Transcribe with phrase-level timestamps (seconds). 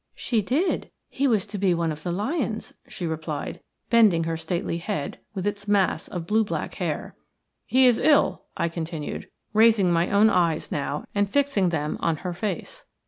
[0.15, 3.59] "She did; he was to be one of the lions," she replied,
[3.91, 7.13] bending her stately head, with its mass of blue black hair.
[7.67, 12.33] "He is ill," I continued, raising my own eyes now and fixing them on her
[12.33, 12.83] face.